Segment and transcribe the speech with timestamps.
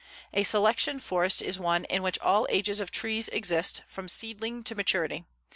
[0.33, 4.73] A selection forest is one in which all ages of trees exist, from seedling to
[4.73, 5.25] maturity.